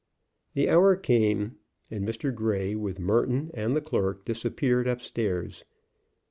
[0.55, 1.57] The hour came,
[1.91, 2.33] and Mr.
[2.33, 5.63] Grey, with Merton and the clerk, disappeared up stairs.